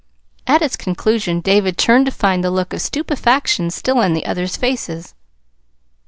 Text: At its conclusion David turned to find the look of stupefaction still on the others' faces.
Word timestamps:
At 0.47 0.63
its 0.63 0.75
conclusion 0.75 1.41
David 1.41 1.77
turned 1.77 2.07
to 2.07 2.11
find 2.11 2.43
the 2.43 2.49
look 2.49 2.73
of 2.73 2.81
stupefaction 2.81 3.69
still 3.69 3.99
on 3.99 4.13
the 4.13 4.25
others' 4.25 4.57
faces. 4.57 5.13